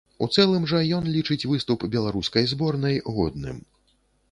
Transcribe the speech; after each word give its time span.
У 0.25 0.27
цэлым 0.35 0.63
жа 0.71 0.79
ён 0.99 1.09
лічыць 1.17 1.47
выступ 1.51 1.85
беларускай 1.97 2.51
зборнай 2.55 2.99
годным. 3.13 3.63